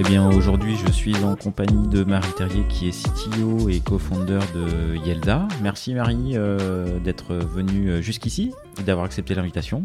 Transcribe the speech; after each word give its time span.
Eh 0.00 0.02
bien 0.02 0.26
aujourd'hui 0.30 0.76
je 0.78 0.90
suis 0.90 1.14
en 1.16 1.36
compagnie 1.36 1.86
de 1.86 2.04
Marie 2.04 2.32
Terrier 2.32 2.64
qui 2.70 2.88
est 2.88 3.02
CTO 3.02 3.68
et 3.68 3.80
cofondeur 3.80 4.42
de 4.54 4.96
Yelda. 4.96 5.46
Merci 5.62 5.92
Marie 5.92 6.38
euh, 6.38 6.98
d'être 7.00 7.34
venue 7.34 7.90
euh, 7.90 8.00
jusqu'ici 8.00 8.50
et 8.80 8.82
d'avoir 8.82 9.04
accepté 9.04 9.34
l'invitation. 9.34 9.84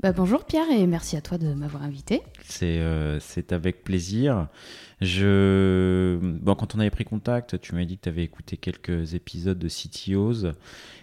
Bah, 0.00 0.12
bonjour 0.12 0.44
Pierre 0.44 0.70
et 0.70 0.86
merci 0.86 1.16
à 1.16 1.22
toi 1.22 1.38
de 1.38 1.54
m'avoir 1.54 1.82
invité. 1.82 2.22
C'est 2.44 3.52
avec 3.52 3.82
plaisir. 3.82 4.48
Je... 5.00 6.18
Bon, 6.20 6.54
quand 6.54 6.74
on 6.74 6.80
avait 6.80 6.90
pris 6.90 7.04
contact, 7.04 7.58
tu 7.60 7.74
m'as 7.74 7.84
dit 7.86 7.96
que 7.96 8.02
tu 8.02 8.08
avais 8.10 8.22
écouté 8.22 8.58
quelques 8.58 9.14
épisodes 9.14 9.58
de 9.58 9.68
CTOs 9.68 10.52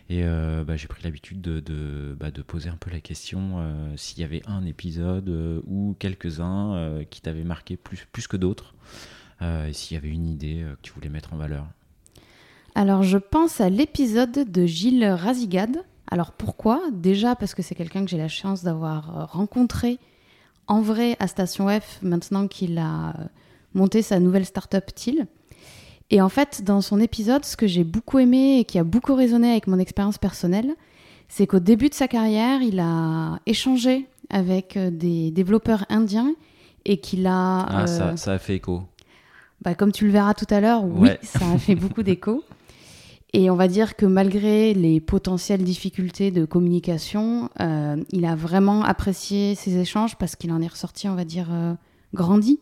et 0.09 0.23
euh, 0.23 0.63
bah, 0.63 0.75
j'ai 0.75 0.87
pris 0.87 1.03
l'habitude 1.03 1.41
de, 1.41 1.59
de, 1.59 2.15
bah, 2.19 2.29
de, 2.29 2.43
poser 2.43 2.69
un 2.69 2.75
peu 2.75 2.91
la 2.91 2.99
question 2.99 3.55
euh, 3.57 3.93
s'il 3.97 4.19
y 4.19 4.23
avait 4.23 4.43
un 4.45 4.63
épisode 4.63 5.29
euh, 5.29 5.61
ou 5.65 5.95
quelques-uns 5.97 7.03
qui 7.09 7.21
t'avaient 7.21 7.43
marqué 7.43 7.77
plus, 7.77 8.07
plus 8.11 8.27
que 8.27 8.37
d'autres 8.37 8.75
et 9.41 9.73
s'il 9.73 9.95
y 9.95 9.97
avait 9.97 10.09
une 10.09 10.25
idée 10.25 10.63
que 10.63 10.81
tu 10.83 10.93
voulais 10.93 11.09
mettre 11.09 11.33
en 11.33 11.37
valeur. 11.37 11.67
Alors 12.75 13.03
je 13.03 13.17
pense 13.17 13.59
à 13.59 13.69
l'épisode 13.69 14.49
de 14.49 14.65
Gilles 14.65 15.05
Razigad. 15.05 15.83
Alors 16.13 16.31
pourquoi? 16.31 16.79
Déjà 16.91 17.35
parce 17.35 17.55
que 17.55 17.63
c'est 17.63 17.73
quelqu'un 17.73 18.05
que 18.05 18.11
j'ai 18.11 18.19
la 18.19 18.27
chance 18.27 18.63
d'avoir 18.63 19.31
rencontré 19.31 19.97
en 20.67 20.79
vrai 20.79 21.17
à 21.19 21.25
Station 21.25 21.67
F 21.67 21.97
maintenant 22.03 22.47
qu'il 22.47 22.77
a 22.77 23.15
monté 23.73 24.03
sa 24.03 24.19
nouvelle 24.19 24.45
start-up 24.45 24.93
TIL. 24.93 25.25
Et 26.11 26.21
en 26.21 26.29
fait, 26.29 26.63
dans 26.63 26.81
son 26.81 26.99
épisode, 26.99 27.43
ce 27.45 27.57
que 27.57 27.65
j'ai 27.65 27.83
beaucoup 27.83 28.19
aimé 28.19 28.59
et 28.59 28.63
qui 28.63 28.77
a 28.77 28.83
beaucoup 28.83 29.15
résonné 29.15 29.49
avec 29.49 29.65
mon 29.65 29.79
expérience 29.79 30.19
personnelle, 30.19 30.75
c'est 31.29 31.47
qu'au 31.47 31.59
début 31.59 31.89
de 31.89 31.95
sa 31.95 32.07
carrière, 32.07 32.61
il 32.61 32.79
a 32.79 33.39
échangé 33.47 34.07
avec 34.29 34.77
euh, 34.77 34.91
des 34.91 35.31
développeurs 35.31 35.83
indiens 35.89 36.35
et 36.85 36.97
qu'il 36.97 37.25
a... 37.25 37.65
Ah, 37.67 37.87
ça, 37.87 38.17
ça, 38.17 38.33
a 38.33 38.37
fait 38.37 38.57
écho. 38.57 38.83
Bah, 39.63 39.73
comme 39.73 39.91
tu 39.91 40.05
le 40.05 40.11
verras 40.11 40.35
tout 40.35 40.45
à 40.51 40.61
l'heure, 40.61 40.83
oui, 40.83 41.09
ça 41.23 41.39
a 41.55 41.57
fait 41.57 41.73
beaucoup 41.73 42.03
d'écho. 42.03 42.43
Et 43.35 43.49
on 43.49 43.55
va 43.55 43.67
dire 43.67 43.95
que 43.95 44.05
malgré 44.05 44.75
les 44.75 45.01
potentielles 45.01 45.63
difficultés 45.63 46.29
de 46.29 46.45
communication, 46.45 47.49
euh, 47.59 47.97
il 48.11 48.25
a 48.25 48.35
vraiment 48.35 48.83
apprécié 48.83 49.55
ces 49.55 49.77
échanges 49.77 50.15
parce 50.17 50.35
qu'il 50.35 50.51
en 50.51 50.61
est 50.61 50.67
ressorti, 50.67 51.09
on 51.09 51.15
va 51.15 51.25
dire, 51.25 51.47
euh, 51.51 51.73
grandi 52.13 52.59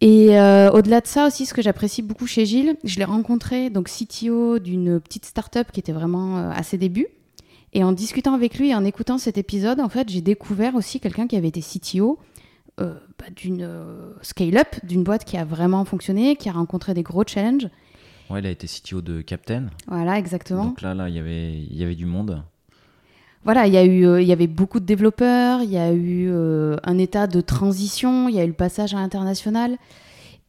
et 0.00 0.38
euh, 0.38 0.70
au-delà 0.70 1.00
de 1.00 1.08
ça 1.08 1.26
aussi, 1.26 1.44
ce 1.44 1.52
que 1.52 1.60
j'apprécie 1.60 2.02
beaucoup 2.02 2.28
chez 2.28 2.46
Gilles, 2.46 2.76
je 2.84 3.00
l'ai 3.00 3.04
rencontré, 3.04 3.68
donc 3.68 3.90
CTO 3.90 4.60
d'une 4.60 5.00
petite 5.00 5.24
start-up 5.24 5.72
qui 5.72 5.80
était 5.80 5.90
vraiment 5.90 6.36
à 6.36 6.62
ses 6.62 6.78
débuts. 6.78 7.08
Et 7.72 7.82
en 7.82 7.90
discutant 7.90 8.32
avec 8.32 8.60
lui 8.60 8.70
et 8.70 8.76
en 8.76 8.84
écoutant 8.84 9.18
cet 9.18 9.38
épisode, 9.38 9.80
en 9.80 9.88
fait, 9.88 10.08
j'ai 10.08 10.20
découvert 10.20 10.76
aussi 10.76 11.00
quelqu'un 11.00 11.26
qui 11.26 11.34
avait 11.34 11.48
été 11.48 11.60
CTO 11.60 12.16
bah, 12.78 12.94
d'une 13.34 13.68
scale-up, 14.22 14.76
d'une 14.84 15.02
boîte 15.02 15.24
qui 15.24 15.36
a 15.36 15.44
vraiment 15.44 15.84
fonctionné, 15.84 16.36
qui 16.36 16.48
a 16.48 16.52
rencontré 16.52 16.94
des 16.94 17.02
gros 17.02 17.24
challenges. 17.26 17.68
Ouais, 18.30 18.40
il 18.40 18.46
a 18.46 18.50
été 18.50 18.66
CTO 18.66 19.00
de 19.00 19.20
Captain. 19.22 19.66
Voilà, 19.86 20.18
exactement. 20.18 20.66
Donc 20.66 20.82
là, 20.82 20.94
là, 20.94 21.08
il 21.08 21.14
y 21.14 21.18
avait, 21.18 21.54
il 21.54 21.76
y 21.76 21.84
avait 21.84 21.94
du 21.94 22.06
monde 22.06 22.42
voilà, 23.44 23.66
il 23.66 23.72
y 23.72 23.76
a 23.76 23.84
eu, 23.84 24.06
euh, 24.06 24.20
il 24.20 24.28
y 24.28 24.32
avait 24.32 24.46
beaucoup 24.46 24.80
de 24.80 24.84
développeurs, 24.84 25.62
il 25.62 25.70
y 25.70 25.78
a 25.78 25.92
eu 25.92 26.28
euh, 26.30 26.76
un 26.82 26.98
état 26.98 27.26
de 27.26 27.40
transition, 27.40 28.28
il 28.28 28.34
y 28.34 28.40
a 28.40 28.44
eu 28.44 28.48
le 28.48 28.52
passage 28.52 28.94
à 28.94 28.98
l'international. 28.98 29.78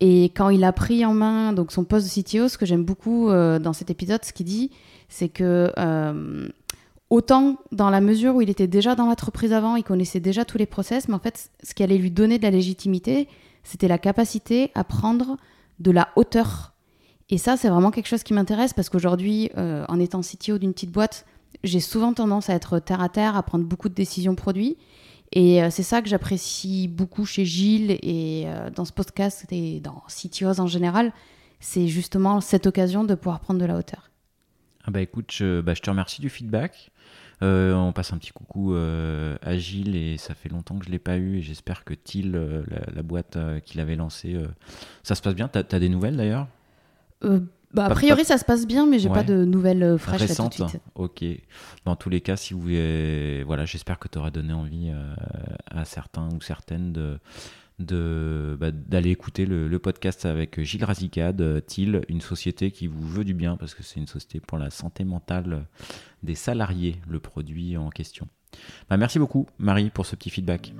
Et 0.01 0.25
quand 0.35 0.49
il 0.49 0.63
a 0.63 0.73
pris 0.73 1.05
en 1.05 1.13
main 1.13 1.53
donc 1.53 1.71
son 1.71 1.83
poste 1.83 2.13
de 2.13 2.21
CTO, 2.21 2.47
ce 2.47 2.57
que 2.57 2.65
j'aime 2.65 2.83
beaucoup 2.83 3.29
euh, 3.29 3.59
dans 3.59 3.73
cet 3.73 3.89
épisode, 3.89 4.23
ce 4.25 4.33
qu'il 4.33 4.47
dit, 4.47 4.71
c'est 5.07 5.29
que 5.29 5.71
autant 7.09 7.55
dans 7.71 7.89
la 7.89 8.01
mesure 8.01 8.35
où 8.35 8.41
il 8.41 8.49
était 8.49 8.67
déjà 8.67 8.95
dans 8.95 9.05
l'entreprise 9.05 9.53
avant, 9.53 9.75
il 9.75 9.83
connaissait 9.83 10.19
déjà 10.19 10.43
tous 10.45 10.57
les 10.57 10.65
process, 10.65 11.07
mais 11.07 11.15
en 11.15 11.19
fait, 11.19 11.51
ce 11.63 11.73
qui 11.73 11.83
allait 11.83 11.97
lui 11.97 12.11
donner 12.11 12.37
de 12.37 12.43
la 12.43 12.51
légitimité, 12.51 13.27
c'était 13.63 13.87
la 13.87 13.97
capacité 13.97 14.71
à 14.75 14.83
prendre 14.83 15.37
de 15.79 15.91
la 15.91 16.09
hauteur. 16.15 16.68
Et 17.29 17.37
ça, 17.37 17.57
c'est 17.57 17.69
vraiment 17.69 17.91
quelque 17.91 18.07
chose 18.07 18.23
qui 18.23 18.33
m'intéresse 18.33 18.73
parce 18.73 18.89
qu'aujourd'hui, 18.89 19.51
en 19.55 19.99
étant 19.99 20.21
CTO 20.21 20.57
d'une 20.57 20.73
petite 20.73 20.91
boîte, 20.91 21.25
j'ai 21.63 21.79
souvent 21.79 22.13
tendance 22.13 22.49
à 22.49 22.55
être 22.55 22.79
terre 22.79 23.01
à 23.01 23.09
terre, 23.09 23.35
à 23.35 23.43
prendre 23.43 23.65
beaucoup 23.65 23.89
de 23.89 23.93
décisions 23.93 24.35
produits. 24.35 24.77
Et 25.31 25.61
euh, 25.61 25.69
c'est 25.69 25.83
ça 25.83 26.01
que 26.01 26.09
j'apprécie 26.09 26.87
beaucoup 26.87 27.25
chez 27.25 27.45
Gilles 27.45 27.91
et 28.01 28.45
euh, 28.47 28.69
dans 28.71 28.85
ce 28.85 28.93
podcast 28.93 29.45
et 29.51 29.79
dans 29.79 30.03
CTOs 30.07 30.59
en 30.59 30.67
général. 30.67 31.11
C'est 31.59 31.87
justement 31.87 32.41
cette 32.41 32.67
occasion 32.67 33.03
de 33.03 33.13
pouvoir 33.15 33.39
prendre 33.41 33.59
de 33.59 33.65
la 33.65 33.77
hauteur. 33.77 34.09
Ah 34.85 34.91
bah 34.91 35.01
écoute, 35.01 35.31
je, 35.31 35.61
bah 35.61 35.75
te 35.75 35.89
remercie 35.89 36.21
du 36.21 36.29
feedback. 36.29 36.89
Euh, 37.41 37.73
on 37.73 37.93
passe 37.93 38.11
un 38.11 38.17
petit 38.17 38.31
coucou 38.31 38.73
à 38.73 39.57
Gilles 39.57 39.95
et 39.95 40.17
ça 40.17 40.33
fait 40.33 40.49
longtemps 40.49 40.77
que 40.77 40.85
je 40.85 40.89
ne 40.89 40.93
l'ai 40.93 40.99
pas 40.99 41.17
eu 41.17 41.37
et 41.37 41.41
j'espère 41.41 41.83
que 41.83 41.93
Thiel, 41.93 42.65
la, 42.93 43.03
boîte 43.03 43.37
qu'il 43.65 43.79
avait 43.81 43.95
lancée, 43.95 44.37
ça 45.03 45.15
se 45.15 45.21
passe 45.21 45.35
bien. 45.35 45.49
Tu 45.49 45.59
as, 45.59 45.79
des 45.79 45.89
nouvelles 45.89 46.17
d'ailleurs? 46.17 46.47
Bah, 47.21 47.85
a 47.85 47.89
priori, 47.89 48.25
ça 48.25 48.37
se 48.37 48.45
passe 48.45 48.65
bien, 48.65 48.87
mais 48.87 48.97
j'ai 48.97 49.09
pas 49.09 49.23
de 49.23 49.45
nouvelles 49.45 49.83
euh, 49.83 49.97
fraîches 49.97 50.35
tout 50.35 50.47
de 50.47 50.53
suite. 50.53 50.81
Ok. 50.95 51.23
Dans 51.85 51.95
tous 51.95 52.09
les 52.09 52.21
cas, 52.21 52.35
si 52.35 52.53
vous 52.53 52.61
voilà, 53.45 53.65
j'espère 53.65 53.99
que 53.99 54.07
tu 54.07 54.17
auras 54.17 54.31
donné 54.31 54.53
envie 54.53 54.89
euh, 54.89 55.13
à 55.69 55.85
certains 55.85 56.29
ou 56.33 56.41
certaines 56.41 56.91
de 56.91 57.19
de 57.77 58.57
bah, 58.59 58.71
d'aller 58.71 59.11
écouter 59.11 59.45
le, 59.45 59.79
podcast 59.79 60.25
avec 60.25 60.61
Gilles 60.61 60.83
Razicade, 60.83 61.39
euh, 61.39 61.61
TIL, 61.61 62.01
une 62.09 62.19
société 62.19 62.71
qui 62.71 62.87
vous 62.87 63.07
veut 63.07 63.23
du 63.23 63.33
bien 63.33 63.55
parce 63.55 63.73
que 63.73 63.83
c'est 63.83 64.01
une 64.01 64.07
société 64.07 64.41
pour 64.41 64.57
la 64.57 64.69
santé 64.69 65.05
mentale 65.05 65.65
des 66.21 66.35
salariés, 66.35 66.99
le 67.07 67.21
produit 67.21 67.77
en 67.77 67.89
question. 67.89 68.27
Bah, 68.89 68.97
merci 68.97 69.17
beaucoup, 69.17 69.47
Marie, 69.59 69.91
pour 69.91 70.05
ce 70.05 70.17
petit 70.17 70.29
feedback. 70.29 70.73